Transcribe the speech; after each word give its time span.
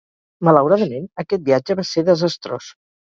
Malauradament, 0.47 1.05
aquest 1.23 1.43
viatge 1.49 1.75
va 1.81 1.85
ser 1.91 2.05
desastrós. 2.09 2.71